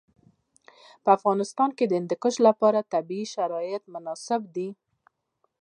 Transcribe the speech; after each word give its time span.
په 1.03 1.09
افغانستان 1.17 1.69
کې 1.77 1.85
د 1.87 1.93
هندوکش 1.99 2.35
لپاره 2.47 2.87
طبیعي 2.93 3.25
شرایط 3.35 3.83
مناسب 3.93 4.41
دي. 4.55 4.69